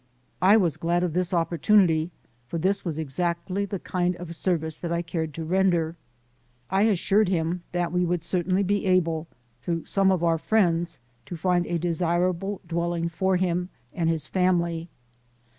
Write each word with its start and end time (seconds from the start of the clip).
I 0.41 0.57
was 0.57 0.77
glad 0.77 1.03
of 1.03 1.13
this 1.13 1.31
opportunity, 1.31 2.09
for 2.47 2.57
this 2.57 2.83
was 2.83 2.97
exactly 2.97 3.65
the 3.65 3.77
kind 3.77 4.15
of 4.15 4.35
service 4.35 4.79
that 4.79 4.91
I 4.91 5.03
cared 5.03 5.31
to 5.35 5.45
render. 5.45 5.95
I 6.71 6.85
assured 6.89 7.29
him 7.29 7.61
that 7.71 7.91
we 7.91 8.03
would 8.03 8.23
certainly 8.23 8.63
be 8.63 8.87
able 8.87 9.27
through 9.61 9.85
some 9.85 10.11
of 10.11 10.23
our 10.23 10.39
friends 10.39 10.97
to 11.27 11.37
find 11.37 11.67
a 11.67 11.77
desirable 11.77 12.61
dwelling 12.67 13.09
for 13.09 13.35
him 13.37 13.69
and 13.93 14.09
his 14.09 14.27
family. 14.27 14.89